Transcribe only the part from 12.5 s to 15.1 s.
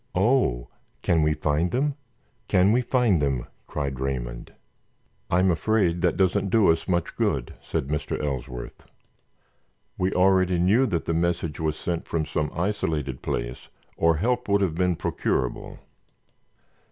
isolated place or help would have been